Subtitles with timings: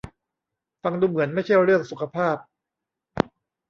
[0.83, 2.35] ฟังดูเหมือนไม่ใช่เรื่องสุขภาพ